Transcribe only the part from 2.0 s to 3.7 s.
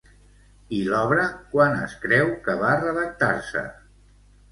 creu que va redactar-se?